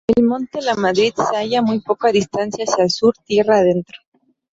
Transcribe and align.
El 0.07 0.23
monte 0.23 0.63
Lamadrid 0.63 1.13
se 1.13 1.35
halla 1.37 1.59
a 1.59 1.61
muy 1.61 1.79
poca 1.79 2.11
distancia 2.11 2.65
hacia 2.67 2.85
el 2.85 2.89
sur, 2.89 3.13
tierra 3.23 3.57
adentro. 3.59 3.99